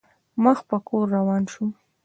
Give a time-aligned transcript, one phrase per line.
[0.43, 1.69] مخ په کور روان شوم.